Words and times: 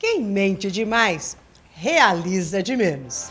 Quem 0.00 0.22
mente 0.22 0.70
demais, 0.70 1.36
realiza 1.74 2.62
de 2.62 2.74
menos. 2.74 3.30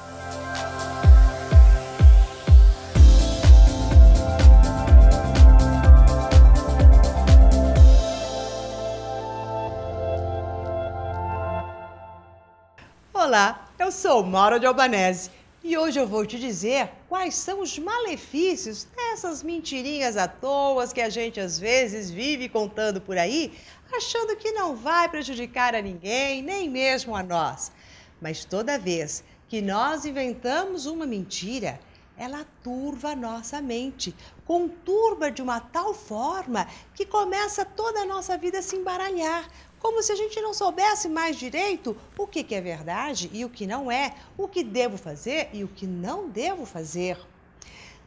Olá, 13.11 13.67
eu 13.79 13.91
sou 13.91 14.23
Maura 14.23 14.59
de 14.59 14.67
Albanese 14.67 15.31
e 15.61 15.77
hoje 15.77 15.99
eu 15.99 16.07
vou 16.07 16.25
te 16.25 16.39
dizer 16.39 16.89
quais 17.09 17.35
são 17.35 17.59
os 17.61 17.77
malefícios 17.77 18.85
dessas 18.95 19.43
mentirinhas 19.43 20.15
à 20.15 20.27
toa 20.27 20.87
que 20.87 21.01
a 21.01 21.09
gente 21.09 21.39
às 21.39 21.59
vezes 21.59 22.09
vive 22.09 22.47
contando 22.47 23.01
por 23.01 23.17
aí, 23.17 23.53
achando 23.91 24.37
que 24.37 24.51
não 24.53 24.75
vai 24.75 25.09
prejudicar 25.09 25.75
a 25.75 25.81
ninguém, 25.81 26.41
nem 26.41 26.69
mesmo 26.69 27.13
a 27.15 27.21
nós. 27.21 27.71
Mas 28.21 28.45
toda 28.45 28.79
vez 28.79 29.23
que 29.49 29.61
nós 29.61 30.05
inventamos 30.05 30.85
uma 30.85 31.05
mentira, 31.05 31.79
ela 32.17 32.45
turva 32.63 33.11
a 33.11 33.15
nossa 33.15 33.61
mente, 33.61 34.15
conturba 34.45 35.29
de 35.31 35.41
uma 35.41 35.59
tal 35.59 35.93
forma 35.93 36.67
que 36.93 37.05
começa 37.05 37.65
toda 37.65 38.01
a 38.01 38.05
nossa 38.05 38.37
vida 38.37 38.59
a 38.59 38.61
se 38.61 38.75
embaralhar, 38.75 39.49
como 39.79 40.03
se 40.03 40.11
a 40.11 40.15
gente 40.15 40.39
não 40.41 40.53
soubesse 40.53 41.07
mais 41.07 41.37
direito 41.37 41.95
o 42.17 42.27
que, 42.27 42.43
que 42.43 42.55
é 42.55 42.61
verdade 42.61 43.29
e 43.33 43.45
o 43.45 43.49
que 43.49 43.65
não 43.65 43.91
é, 43.91 44.13
o 44.37 44.47
que 44.47 44.63
devo 44.63 44.97
fazer 44.97 45.49
e 45.53 45.63
o 45.63 45.67
que 45.67 45.87
não 45.87 46.29
devo 46.29 46.65
fazer. 46.65 47.17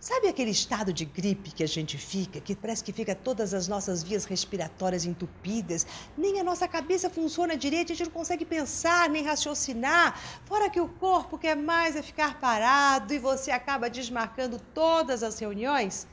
Sabe 0.03 0.27
aquele 0.27 0.51
estado 0.51 0.93
de 0.93 1.05
gripe 1.05 1.53
que 1.53 1.63
a 1.63 1.69
gente 1.69 1.97
fica, 1.97 2.41
que 2.41 2.57
parece 2.57 2.83
que 2.83 2.93
fica 2.93 3.15
todas 3.15 3.55
as 3.55 3.69
nossas 3.69 4.03
vias 4.03 4.25
respiratórias 4.25 5.05
entupidas, 5.05 5.87
nem 6.19 6.41
a 6.41 6.43
nossa 6.43 6.67
cabeça 6.67 7.09
funciona 7.09 7.57
direito, 7.57 7.93
a 7.93 7.95
gente 7.95 8.07
não 8.07 8.13
consegue 8.13 8.45
pensar 8.45 9.09
nem 9.09 9.23
raciocinar, 9.23 10.19
fora 10.45 10.69
que 10.69 10.81
o 10.81 10.89
corpo 10.89 11.39
quer 11.39 11.55
mais 11.57 11.95
é 11.95 12.03
ficar 12.03 12.41
parado 12.41 13.15
e 13.15 13.19
você 13.21 13.53
acaba 13.53 13.89
desmarcando 13.89 14.61
todas 14.75 15.23
as 15.23 15.39
reuniões? 15.39 16.09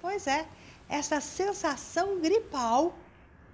Pois 0.00 0.28
é, 0.28 0.46
essa 0.88 1.20
sensação 1.20 2.20
gripal 2.20 2.94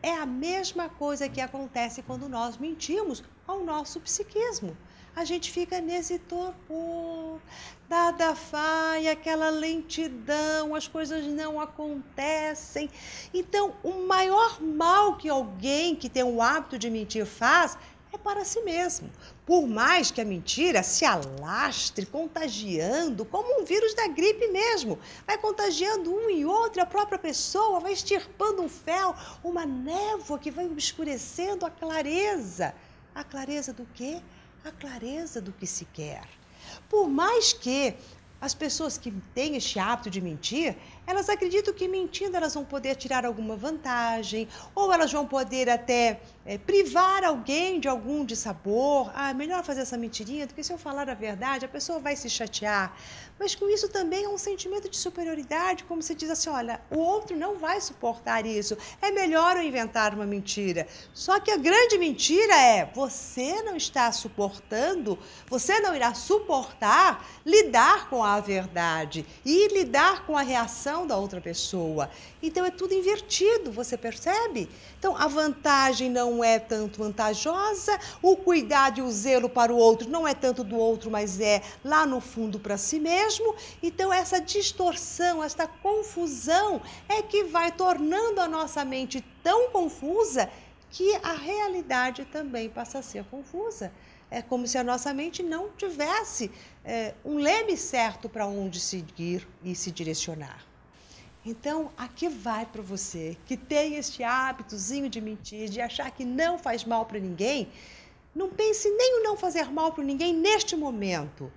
é 0.03 0.15
a 0.15 0.27
mesma 0.27 0.89
coisa 0.89 1.29
que 1.29 1.41
acontece 1.41 2.03
quando 2.03 2.29
nós 2.29 2.57
mentimos 2.57 3.23
ao 3.47 3.65
nosso 3.65 4.01
psiquismo. 4.01 4.77
A 5.17 5.25
gente 5.25 5.51
fica 5.51 5.81
nesse 5.81 6.17
torpor, 6.17 7.41
nada 7.89 8.35
vai, 8.35 9.09
aquela 9.09 9.51
lentidão, 9.51 10.77
as 10.77 10.87
coisas 10.87 11.27
não 11.27 11.61
acontecem. 11.61 12.89
Então, 13.35 13.75
o 13.83 14.07
maior 14.07 14.63
mal 14.63 15.17
que 15.17 15.29
alguém 15.29 15.97
que 15.97 16.09
tem 16.09 16.23
o 16.23 16.41
hábito 16.41 16.79
de 16.79 16.89
mentir 16.89 17.27
faz 17.27 17.77
é 18.13 18.19
para 18.19 18.45
si 18.45 18.61
mesmo. 18.63 19.11
Por 19.45 19.67
mais 19.67 20.11
que 20.11 20.21
a 20.21 20.25
mentira 20.25 20.83
se 20.83 21.05
alastre, 21.05 22.07
contagiando, 22.07 23.25
como 23.25 23.61
um 23.61 23.65
vírus 23.65 23.95
da 23.95 24.09
gripe 24.09 24.49
mesmo, 24.49 24.99
vai 25.27 25.39
contagiando 25.39 26.15
um 26.15 26.31
e 26.31 26.45
outro, 26.45 26.83
a 26.83 26.87
própria 26.87 27.19
pessoa 27.19 27.81
vai 27.81 27.93
extirpando 27.93 28.63
um 28.63 28.69
fel, 28.69 29.15
uma 29.43 29.67
névoa 29.67 30.39
que 30.39 30.51
vai 30.51 30.67
obscurecendo 30.67 31.67
a 31.67 31.71
clareza. 31.71 32.75
A 33.15 33.25
clareza 33.25 33.73
do 33.73 33.87
quê? 33.95 34.23
A 34.65 34.71
clareza 34.71 35.41
do 35.41 35.53
que 35.53 35.67
se 35.67 35.85
quer. 35.87 36.27
Por 36.89 37.09
mais 37.09 37.53
que 37.53 37.95
as 38.41 38.55
pessoas 38.55 38.97
que 38.97 39.11
têm 39.35 39.57
este 39.57 39.79
hábito 39.79 40.11
de 40.11 40.21
mentir, 40.21 40.77
elas 41.09 41.31
acreditam 41.31 41.73
que 41.73 41.89
mentindo 41.89 42.37
elas 42.37 42.53
vão 42.53 42.67
poder 42.67 42.95
tirar 42.95 43.25
alguma 43.25 43.57
vantagem, 43.57 44.47
ou 44.75 44.93
elas 44.93 45.11
vão 45.11 45.27
poder 45.27 45.71
até 45.71 46.21
é, 46.45 46.59
privar 46.59 47.25
alguém 47.25 47.81
de 47.81 47.89
algum 47.89 48.27
dissabor. 48.27 49.11
Ah, 49.15 49.33
melhor 49.33 49.65
fazer 49.65 49.81
essa 49.81 49.97
mentirinha 49.97 50.47
do 50.47 50.53
que 50.53 50.63
se 50.63 50.71
eu 50.71 50.77
falar 50.77 51.09
a 51.09 51.15
verdade, 51.15 51.65
a 51.65 51.69
pessoa 51.69 51.99
vai 51.99 52.15
se 52.15 52.29
chatear. 52.29 52.95
Mas 53.39 53.55
com 53.55 53.71
isso 53.71 53.89
também 53.89 54.25
é 54.25 54.29
um 54.29 54.37
sentimento 54.37 54.89
de 54.89 54.99
superioridade, 54.99 55.85
como 55.85 56.03
se 56.03 56.15
diz 56.15 56.29
assim: 56.29 56.51
olha, 56.51 56.79
o 56.91 56.99
outro 56.99 57.35
não 57.37 57.57
vai 57.57 57.81
suportar 57.81 58.45
isso, 58.45 58.77
é 59.01 59.11
melhor 59.11 59.57
eu 59.57 59.63
inventar 59.63 60.13
uma 60.13 60.27
mentira. 60.27 60.87
Só 61.15 61.41
que 61.41 61.51
a 61.51 61.57
grande 61.57 61.97
mentira 61.97 62.55
é: 62.55 62.91
você 62.95 63.63
não 63.63 63.77
está 63.77 64.13
suportando, 64.13 65.19
você 65.49 65.81
não 65.81 65.97
irá 65.97 66.13
suportar 66.13 67.27
lidar 67.47 68.11
com 68.11 68.23
a 68.23 68.41
verdade 68.41 69.25
e 69.43 69.69
lidar 69.69 70.27
com 70.27 70.37
a 70.37 70.43
reação 70.43 70.98
da 71.07 71.17
outra 71.17 71.41
pessoa. 71.41 72.11
Então 72.43 72.65
é 72.65 72.71
tudo 72.71 72.95
invertido, 72.95 73.71
você 73.71 73.97
percebe? 73.97 74.69
Então 74.99 75.17
a 75.17 75.27
vantagem 75.27 76.11
não 76.11 76.43
é 76.43 76.59
tanto 76.59 76.99
vantajosa, 76.99 77.99
o 78.23 78.37
cuidado 78.37 79.01
e 79.01 79.03
o 79.03 79.11
zelo 79.11 79.49
para 79.49 79.73
o 79.73 79.77
outro 79.77 80.09
não 80.09 80.27
é 80.27 80.35
tanto 80.35 80.63
do 80.63 80.77
outro, 80.77 81.11
mas 81.11 81.41
é 81.41 81.63
lá 81.85 82.07
no 82.07 82.21
fundo 82.21 82.59
para 82.59 82.77
si 82.77 82.99
mesmo. 82.99 83.55
Então 83.83 84.13
essa 84.13 84.41
distorção, 84.41 85.43
essa 85.43 85.67
confusão 85.67 86.81
é 87.09 87.23
que 87.23 87.45
vai 87.45 87.73
tornando 87.73 88.41
a 88.41 88.49
nossa 88.49 88.85
mente 88.85 89.25
tão 89.43 89.71
confusa 89.71 90.49
que 90.91 91.15
a 91.23 91.33
realidade 91.33 92.25
também 92.27 92.69
passa 92.69 92.99
a 92.99 93.03
ser 93.03 93.25
confusa. 93.25 93.93
É 94.31 94.43
como 94.43 94.67
se 94.67 94.77
a 94.77 94.85
nossa 94.85 95.13
mente 95.15 95.43
não 95.43 95.71
tivesse 95.71 96.51
é, 96.85 97.15
um 97.25 97.39
leme 97.39 97.77
certo 97.77 98.29
para 98.29 98.47
onde 98.47 98.79
seguir 98.79 99.49
e 99.65 99.75
se 99.75 99.91
direcionar. 99.91 100.68
Então, 101.51 101.91
aqui 101.97 102.29
vai 102.29 102.67
para 102.67 102.83
você 102.83 103.35
que 103.47 103.57
tem 103.57 103.95
este 103.95 104.23
hábitozinho 104.23 105.09
de 105.09 105.19
mentir, 105.19 105.71
de 105.71 105.81
achar 105.81 106.11
que 106.11 106.23
não 106.23 106.59
faz 106.59 106.85
mal 106.85 107.07
para 107.07 107.19
ninguém. 107.19 107.73
Não 108.35 108.51
pense 108.51 108.87
nem 108.91 109.19
o 109.19 109.23
não 109.23 109.35
fazer 109.35 109.73
mal 109.73 109.91
para 109.91 110.05
ninguém 110.05 110.35
neste 110.35 110.77
momento. 110.77 111.51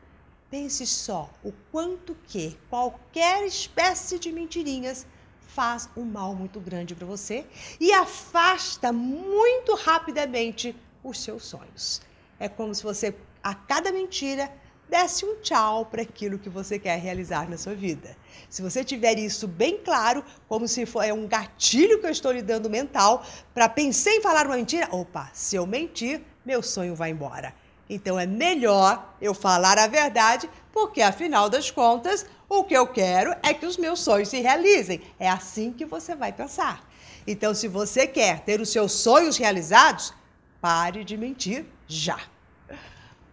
Pense 0.50 0.88
só 0.88 1.30
o 1.44 1.52
quanto 1.74 2.16
que 2.26 2.58
qualquer 2.70 3.46
espécie 3.46 4.18
de 4.18 4.32
mentirinhas 4.32 5.06
faz 5.42 5.90
um 5.98 6.06
mal 6.06 6.34
muito 6.34 6.62
grande 6.62 6.96
para 6.96 7.06
você 7.06 7.46
e 7.78 7.92
afasta 7.92 8.94
muito 8.94 9.76
rapidamente 9.76 10.74
os 11.04 11.20
seus 11.20 11.44
sonhos. 11.44 12.02
É 12.40 12.48
como 12.48 12.74
se 12.74 12.82
você, 12.82 13.14
a 13.44 13.54
cada 13.54 13.92
mentira, 13.92 14.50
desse 14.92 15.26
um 15.26 15.38
tchau 15.38 15.86
para 15.86 16.02
aquilo 16.02 16.38
que 16.38 16.50
você 16.50 16.78
quer 16.78 17.00
realizar 17.00 17.50
na 17.50 17.58
sua 17.58 17.74
vida. 17.74 18.18
Se 18.50 18.62
você 18.62 18.84
tiver 18.84 19.18
isso 19.18 19.48
bem 19.48 19.78
claro, 19.78 20.22
como 20.50 20.68
se 20.68 20.86
for 20.86 21.02
é 21.02 21.14
um 21.14 21.26
gatilho 21.26 22.02
que 22.02 22.08
eu 22.08 22.12
estou 22.12 22.34
lhe 22.34 22.42
dando 22.42 22.70
mental, 22.70 23.26
para 23.54 23.70
pensar 23.70 24.12
em 24.12 24.22
falar 24.22 24.46
uma 24.46 24.58
mentira, 24.58 24.90
opa, 24.92 25.32
se 25.34 25.56
eu 25.56 25.66
mentir, 25.66 26.22
meu 26.46 26.62
sonho 26.62 26.94
vai 26.94 27.10
embora. 27.10 27.56
Então 27.90 28.20
é 28.20 28.26
melhor 28.26 29.16
eu 29.22 29.34
falar 29.34 29.78
a 29.80 29.88
verdade, 29.88 30.50
porque 30.74 31.02
afinal 31.02 31.50
das 31.50 31.72
contas, 31.72 32.26
o 32.50 32.66
que 32.66 32.74
eu 32.74 32.86
quero 32.86 33.34
é 33.44 33.54
que 33.54 33.66
os 33.66 33.78
meus 33.78 34.02
sonhos 34.02 34.28
se 34.28 34.42
realizem. 34.42 35.02
É 35.18 35.30
assim 35.30 35.72
que 35.72 35.86
você 35.86 36.14
vai 36.16 36.34
pensar. 36.34 36.86
Então, 37.26 37.54
se 37.54 37.68
você 37.68 38.06
quer 38.08 38.42
ter 38.42 38.60
os 38.60 38.70
seus 38.70 38.92
sonhos 38.92 39.38
realizados, 39.38 40.14
pare 40.60 41.06
de 41.06 41.16
mentir 41.16 41.66
já. 41.88 42.20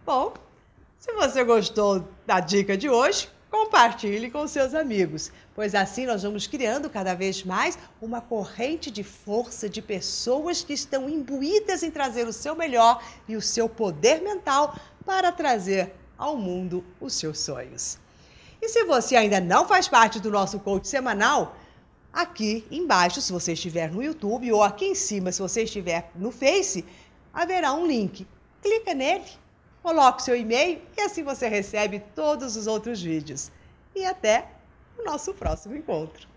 Bom, 0.05 0.33
se 0.99 1.13
você 1.13 1.45
gostou 1.45 2.05
da 2.27 2.41
dica 2.41 2.75
de 2.75 2.89
hoje, 2.89 3.29
compartilhe 3.49 4.29
com 4.29 4.45
seus 4.45 4.73
amigos, 4.73 5.31
pois 5.55 5.73
assim 5.73 6.05
nós 6.05 6.23
vamos 6.23 6.45
criando 6.45 6.89
cada 6.89 7.13
vez 7.13 7.41
mais 7.41 7.79
uma 8.01 8.19
corrente 8.19 8.91
de 8.91 9.01
força 9.01 9.69
de 9.69 9.81
pessoas 9.81 10.61
que 10.61 10.73
estão 10.73 11.09
imbuídas 11.09 11.83
em 11.83 11.89
trazer 11.89 12.27
o 12.27 12.33
seu 12.33 12.53
melhor 12.53 13.01
e 13.29 13.37
o 13.37 13.41
seu 13.41 13.69
poder 13.69 14.21
mental 14.21 14.77
para 15.05 15.31
trazer 15.31 15.93
ao 16.17 16.35
mundo 16.35 16.83
os 16.99 17.13
seus 17.13 17.39
sonhos. 17.39 17.97
E 18.61 18.67
se 18.67 18.83
você 18.83 19.15
ainda 19.15 19.39
não 19.39 19.65
faz 19.65 19.87
parte 19.87 20.19
do 20.19 20.29
nosso 20.29 20.59
coach 20.59 20.85
semanal, 20.85 21.55
aqui 22.11 22.67
embaixo, 22.69 23.21
se 23.21 23.31
você 23.31 23.53
estiver 23.53 23.89
no 23.89 24.03
YouTube, 24.03 24.51
ou 24.51 24.61
aqui 24.61 24.87
em 24.87 24.95
cima, 24.95 25.31
se 25.31 25.41
você 25.41 25.63
estiver 25.63 26.11
no 26.13 26.29
Face, 26.29 26.83
haverá 27.33 27.71
um 27.71 27.87
link. 27.87 28.27
Clica 28.61 28.93
nele, 28.93 29.23
coloque 29.81 30.23
seu 30.23 30.35
e-mail 30.35 30.81
e 30.97 31.01
assim 31.01 31.23
você 31.23 31.47
recebe 31.47 31.99
todos 32.15 32.55
os 32.55 32.67
outros 32.67 33.01
vídeos. 33.01 33.51
E 33.95 34.05
até 34.05 34.47
o 34.97 35.03
nosso 35.03 35.33
próximo 35.33 35.75
encontro. 35.75 36.27